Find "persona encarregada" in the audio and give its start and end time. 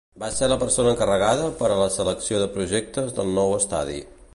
0.63-1.51